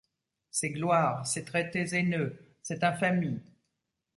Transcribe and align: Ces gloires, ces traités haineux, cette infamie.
Ces 0.49 0.71
gloires, 0.71 1.27
ces 1.27 1.45
traités 1.45 1.93
haineux, 1.95 2.35
cette 2.63 2.83
infamie. 2.83 3.39